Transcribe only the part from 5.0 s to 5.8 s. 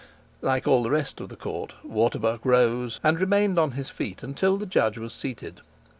seated.